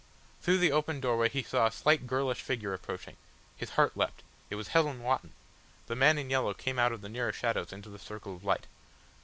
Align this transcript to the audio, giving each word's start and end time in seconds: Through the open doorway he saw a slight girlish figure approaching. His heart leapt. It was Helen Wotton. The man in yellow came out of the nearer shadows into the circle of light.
Through 0.41 0.57
the 0.57 0.71
open 0.71 0.99
doorway 0.99 1.29
he 1.29 1.43
saw 1.43 1.67
a 1.67 1.71
slight 1.71 2.07
girlish 2.07 2.41
figure 2.41 2.73
approaching. 2.73 3.17
His 3.55 3.69
heart 3.77 3.95
leapt. 3.95 4.23
It 4.49 4.55
was 4.55 4.69
Helen 4.69 5.03
Wotton. 5.03 5.33
The 5.85 5.95
man 5.95 6.17
in 6.17 6.31
yellow 6.31 6.55
came 6.55 6.79
out 6.79 6.91
of 6.91 7.01
the 7.01 7.07
nearer 7.09 7.31
shadows 7.33 7.71
into 7.71 7.89
the 7.89 7.99
circle 7.99 8.35
of 8.35 8.43
light. 8.43 8.65